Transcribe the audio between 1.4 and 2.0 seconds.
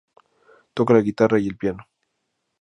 el piano.